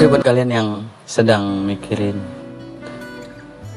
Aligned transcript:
Oke 0.00 0.16
buat 0.16 0.24
kalian 0.24 0.48
yang 0.48 0.68
sedang 1.04 1.60
mikirin 1.68 2.16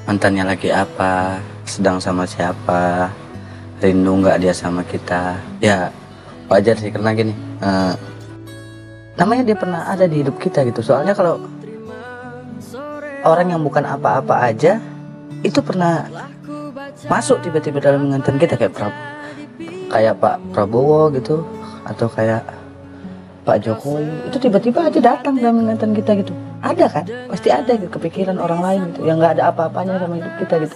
mantannya 0.07 0.55
lagi 0.55 0.71
apa, 0.71 1.43
sedang 1.67 1.99
sama 1.99 2.23
siapa, 2.23 3.11
rindu 3.83 4.23
nggak 4.23 4.39
dia 4.39 4.55
sama 4.55 4.87
kita, 4.87 5.35
ya 5.59 5.91
wajar 6.47 6.79
sih 6.79 6.95
karena 6.95 7.11
gini, 7.11 7.35
eh, 7.59 7.93
namanya 9.19 9.51
dia 9.51 9.57
pernah 9.59 9.83
ada 9.83 10.07
di 10.07 10.23
hidup 10.23 10.39
kita 10.39 10.63
gitu. 10.63 10.79
Soalnya 10.79 11.11
kalau 11.11 11.43
orang 13.27 13.51
yang 13.51 13.59
bukan 13.59 13.83
apa-apa 13.83 14.47
aja 14.47 14.79
itu 15.43 15.59
pernah 15.59 16.07
masuk 17.11 17.43
tiba-tiba 17.43 17.83
dalam 17.83 18.07
ingatan 18.07 18.39
kita 18.39 18.55
kayak 18.55 18.71
Prab 18.71 18.95
kayak 19.91 20.23
Pak 20.23 20.39
Prabowo 20.55 21.11
gitu 21.11 21.43
atau 21.83 22.07
kayak 22.07 22.47
Pak 23.43 23.57
Jokowi 23.59 24.31
itu 24.31 24.37
tiba-tiba 24.39 24.87
aja 24.87 24.99
datang 25.03 25.35
dalam 25.35 25.67
ingatan 25.67 25.91
kita 25.91 26.15
gitu. 26.23 26.31
Ada 26.63 26.85
kan? 26.87 27.05
Pasti 27.27 27.51
ada 27.51 27.75
gitu 27.75 27.91
kepikiran 27.91 28.39
orang 28.39 28.63
lain 28.63 28.81
gitu 28.95 29.03
yang 29.03 29.19
nggak 29.19 29.39
ada 29.39 29.51
apa-apanya 29.51 29.99
sama 29.99 30.15
hidup 30.15 30.33
kita 30.39 30.55
gitu. 30.63 30.75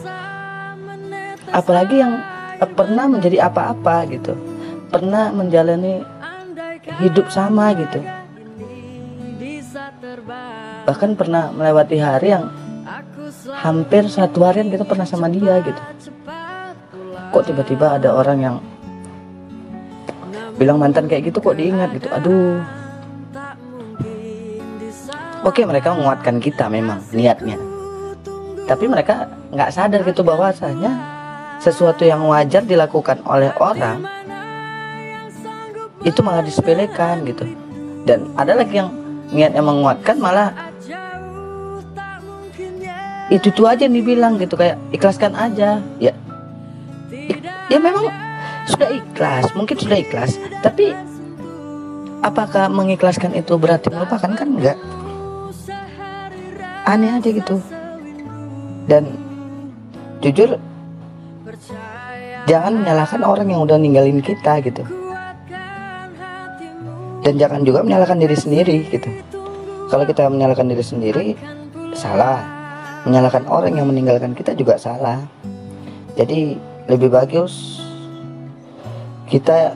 Apalagi 1.47 1.95
yang 2.03 2.19
pernah 2.75 3.05
menjadi 3.07 3.47
apa-apa 3.47 4.03
gitu. 4.11 4.35
Pernah 4.91 5.31
menjalani 5.31 6.03
hidup 6.99 7.31
sama 7.31 7.71
gitu. 7.71 8.03
Bahkan 10.83 11.15
pernah 11.15 11.55
melewati 11.55 11.97
hari 12.03 12.35
yang 12.35 12.51
hampir 13.63 14.11
satu 14.11 14.43
harian 14.43 14.67
kita 14.67 14.83
pernah 14.83 15.07
sama 15.07 15.31
dia 15.31 15.63
gitu. 15.63 15.81
Kok 17.31 17.43
tiba-tiba 17.47 17.95
ada 17.99 18.11
orang 18.11 18.39
yang 18.39 18.57
bilang 20.57 20.81
mantan 20.81 21.05
kayak 21.05 21.29
gitu 21.31 21.37
kok 21.39 21.55
diingat 21.55 21.93
gitu. 21.95 22.09
Aduh. 22.09 22.59
Oke 25.45 25.63
mereka 25.63 25.93
menguatkan 25.93 26.41
kita 26.41 26.67
memang 26.67 26.99
niatnya. 27.13 27.55
Tapi 28.67 28.85
mereka 28.89 29.31
nggak 29.53 29.71
sadar 29.71 30.03
gitu 30.03 30.25
bahwasanya 30.25 30.91
sesuatu 31.63 32.03
yang 32.03 32.25
wajar 32.27 32.65
dilakukan 32.67 33.23
oleh 33.23 33.53
orang 33.61 34.03
itu 36.03 36.19
malah 36.19 36.43
disepelekan 36.43 37.23
gitu. 37.23 37.47
Dan 38.03 38.27
ada 38.35 38.57
lagi 38.57 38.81
yang 38.81 38.91
niatnya 39.31 39.63
menguatkan 39.63 40.19
malah 40.19 40.51
itu 43.27 43.51
tuh 43.51 43.67
aja 43.67 43.87
yang 43.87 43.95
dibilang 43.95 44.35
gitu 44.41 44.57
kayak 44.59 44.75
ikhlaskan 44.91 45.31
aja. 45.37 45.79
Ya 46.01 46.11
ya 47.71 47.77
memang 47.79 48.26
sudah 48.67 48.89
ikhlas 48.91 49.45
mungkin 49.55 49.75
sudah 49.79 49.97
ikhlas. 49.97 50.37
Tapi 50.61 50.91
apakah 52.21 52.67
mengikhlaskan 52.67 53.33
itu 53.33 53.55
berarti 53.55 53.87
melupakan? 53.89 54.31
Kan 54.35 54.59
enggak. 54.59 54.77
Aneh 56.87 57.11
aja 57.19 57.29
gitu. 57.31 57.59
Dan 58.87 59.11
jujur 60.23 60.55
jangan 62.47 62.79
menyalahkan 62.79 63.21
orang 63.27 63.47
yang 63.51 63.63
udah 63.63 63.75
ninggalin 63.75 64.23
kita 64.23 64.63
gitu. 64.63 64.83
Dan 67.27 67.35
jangan 67.35 67.67
juga 67.67 67.83
menyalahkan 67.83 68.23
diri 68.23 68.37
sendiri 68.39 68.87
gitu. 68.87 69.09
Kalau 69.91 70.07
kita 70.07 70.31
menyalahkan 70.31 70.67
diri 70.67 70.83
sendiri 70.83 71.25
salah. 71.91 72.39
Menyalahkan 73.03 73.47
orang 73.47 73.75
yang 73.75 73.87
meninggalkan 73.87 74.35
kita 74.35 74.51
juga 74.55 74.75
salah. 74.75 75.23
Jadi 76.15 76.59
lebih 76.87 77.11
bagus 77.11 77.76
kita 79.27 79.75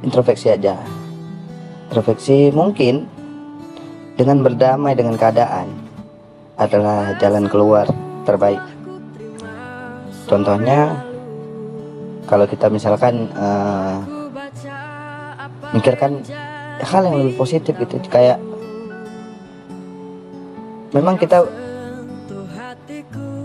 introspeksi 0.00 0.52
aja. 0.52 0.76
Introspeksi 1.92 2.48
mungkin 2.50 3.04
dengan 4.16 4.40
berdamai 4.40 4.96
dengan 4.96 5.20
keadaan 5.20 5.68
adalah 6.56 7.12
jalan 7.20 7.44
keluar 7.46 7.86
terbaik. 8.24 8.60
Contohnya 10.24 10.96
kalau 12.24 12.48
kita 12.48 12.72
misalkan 12.72 13.28
uh, 13.36 14.00
mikirkan 15.76 16.24
hal 16.80 17.04
yang 17.04 17.20
lebih 17.20 17.36
positif 17.36 17.76
gitu. 17.76 18.00
Kayak 18.08 18.40
memang 20.96 21.20
kita 21.20 21.44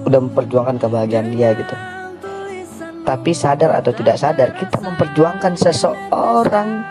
udah 0.08 0.20
memperjuangkan 0.26 0.80
kebahagiaan 0.80 1.30
dia 1.36 1.54
gitu 1.54 1.76
tapi 3.10 3.34
sadar 3.34 3.74
atau 3.74 3.90
tidak 3.90 4.22
sadar 4.22 4.54
kita 4.54 4.78
memperjuangkan 4.86 5.58
seseorang 5.58 6.86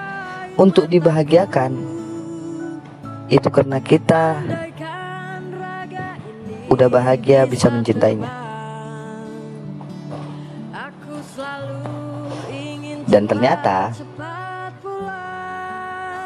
untuk 0.59 0.91
dibahagiakan. 0.91 1.79
Itu 3.31 3.47
karena 3.55 3.79
kita 3.79 4.43
udah 6.67 6.89
bahagia 6.91 7.47
bisa 7.47 7.71
mencintainya. 7.71 8.27
Dan 13.07 13.31
ternyata 13.31 13.95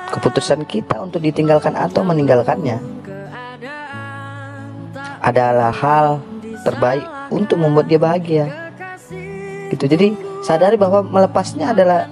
keputusan 0.09 0.65
kita 0.65 1.05
untuk 1.05 1.21
ditinggalkan 1.21 1.77
atau 1.77 2.01
meninggalkannya 2.01 2.81
adalah 5.21 5.69
hal 5.69 6.25
terbaik 6.65 7.05
untuk 7.29 7.61
membuat 7.61 7.93
dia 7.93 8.01
bahagia 8.01 8.62
gitu. 9.73 9.89
Jadi 9.89 10.13
sadari 10.45 10.77
bahwa 10.77 11.01
melepasnya 11.01 11.73
adalah 11.73 12.05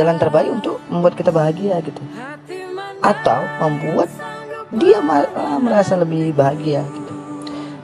jalan 0.00 0.16
terbaik 0.16 0.48
untuk 0.48 0.80
membuat 0.88 1.14
kita 1.20 1.28
bahagia 1.28 1.76
gitu. 1.84 2.00
Atau 3.04 3.44
membuat 3.60 4.08
dia 4.72 5.04
malah 5.04 5.60
merasa 5.60 6.00
lebih 6.00 6.32
bahagia 6.32 6.80
gitu. 6.88 7.12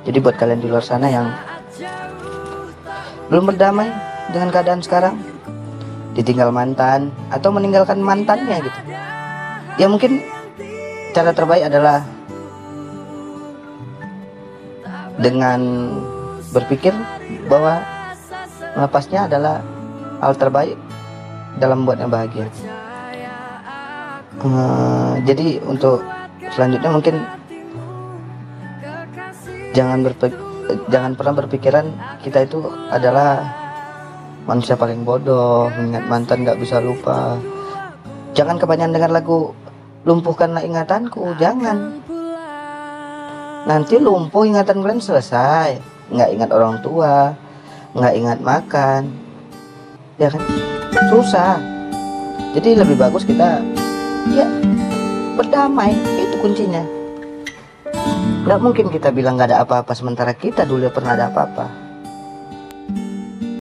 Jadi 0.09 0.19
buat 0.23 0.39
kalian 0.39 0.62
di 0.62 0.69
luar 0.71 0.87
sana 0.87 1.11
yang 1.11 1.29
belum 3.27 3.53
berdamai 3.53 3.91
dengan 4.31 4.55
keadaan 4.55 4.81
sekarang 4.81 5.19
ditinggal 6.15 6.55
mantan 6.55 7.12
atau 7.29 7.51
meninggalkan 7.53 8.01
mantannya 8.01 8.65
gitu. 8.65 8.81
Ya 9.77 9.91
mungkin 9.91 10.25
cara 11.12 11.35
terbaik 11.35 11.69
adalah 11.69 12.06
dengan 15.21 15.91
berpikir 16.55 16.95
bahwa 17.51 17.83
melepasnya 18.76 19.25
adalah 19.25 19.64
hal 20.20 20.37
terbaik 20.37 20.76
dalam 21.56 21.82
membuatnya 21.82 22.09
bahagia. 22.12 22.47
Uh, 24.37 25.16
jadi 25.25 25.64
untuk 25.64 26.04
selanjutnya 26.53 26.92
mungkin 26.92 27.25
jangan 29.72 30.04
berpikir 30.04 30.37
jangan 30.92 31.16
pernah 31.16 31.34
berpikiran 31.41 31.87
kita 32.20 32.44
itu 32.44 32.69
adalah 32.92 33.48
manusia 34.44 34.76
paling 34.76 35.06
bodoh 35.06 35.72
mengingat 35.72 36.04
mantan 36.06 36.44
nggak 36.44 36.60
bisa 36.60 36.78
lupa. 36.84 37.41
Jangan 38.37 38.60
kebanyakan 38.60 38.93
dengar 38.93 39.10
lagu 39.10 39.56
lumpuhkanlah 40.04 40.60
ingatanku 40.60 41.32
jangan. 41.41 42.04
Nanti 43.66 43.98
lumpuh 43.98 44.47
ingatan 44.47 44.84
kalian 44.84 45.00
selesai 45.03 45.81
nggak 46.12 46.31
ingat 46.38 46.50
orang 46.54 46.78
tua 46.84 47.34
nggak 47.97 48.15
ingat 48.15 48.39
makan. 48.45 49.03
Ya 50.21 50.29
kan? 50.29 50.43
Susah. 51.09 51.57
Jadi 52.53 52.77
lebih 52.77 52.97
bagus 53.01 53.25
kita 53.25 53.65
ya 54.33 54.47
berdamai. 55.41 55.97
Itu 56.21 56.37
kuncinya. 56.45 56.85
Nggak 58.45 58.61
mungkin 58.61 58.87
kita 58.93 59.09
bilang 59.11 59.41
nggak 59.41 59.56
ada 59.56 59.65
apa-apa 59.65 59.97
sementara 59.97 60.37
kita 60.37 60.69
dulu 60.69 60.93
pernah 60.93 61.17
ada 61.17 61.33
apa-apa 61.33 61.86